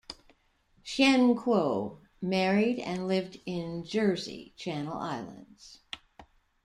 Chien-Kuo 0.83 1.99
married 2.23 2.79
and 2.79 3.07
lived 3.07 3.39
in 3.45 3.83
Jersey, 3.83 4.51
Channel 4.57 4.97
Islands. 4.97 5.77